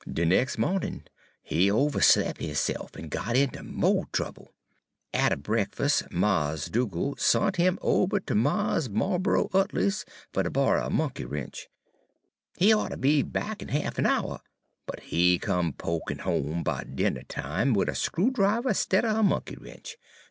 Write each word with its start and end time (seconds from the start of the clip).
"De 0.11 0.25
nex' 0.25 0.57
mawnin' 0.57 1.03
he 1.43 1.69
overslep' 1.69 2.39
hisse'f, 2.39 2.97
en 2.97 3.07
got 3.07 3.35
inter 3.37 3.61
mo' 3.61 4.07
trouble. 4.11 4.51
Atter 5.13 5.35
breakfus', 5.35 6.01
Mars' 6.09 6.69
Dugal' 6.69 7.17
sont 7.17 7.59
'im 7.59 7.77
ober 7.83 8.19
ter 8.19 8.33
Mars' 8.33 8.89
Marrabo 8.89 9.51
Utley's 9.53 10.03
fer 10.33 10.41
ter 10.41 10.49
borry 10.49 10.81
a 10.81 10.89
monkey 10.89 11.25
wrench. 11.25 11.67
He 12.57 12.73
oughter 12.73 12.97
be'n 12.97 13.27
back 13.27 13.61
in 13.61 13.67
ha'f 13.67 13.99
a' 13.99 14.07
hour, 14.07 14.39
but 14.87 15.01
he 15.01 15.37
come 15.37 15.71
pokin' 15.71 16.17
home 16.17 16.63
'bout 16.63 16.95
dinner 16.95 17.21
time 17.21 17.75
wid 17.75 17.87
a 17.87 17.93
screw 17.93 18.31
driver 18.31 18.73
stidder 18.73 19.07
a 19.19 19.21
monkey 19.21 19.57
wrench. 19.57 19.97